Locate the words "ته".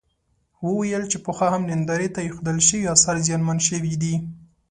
2.15-2.19